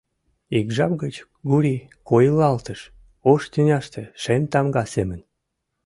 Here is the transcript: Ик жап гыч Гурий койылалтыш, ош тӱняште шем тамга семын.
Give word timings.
Ик 0.57 0.67
жап 0.75 0.93
гыч 1.03 1.15
Гурий 1.49 1.81
койылалтыш, 2.09 2.81
ош 3.31 3.41
тӱняште 3.51 4.01
шем 4.21 4.43
тамга 4.51 4.83
семын. 4.93 5.19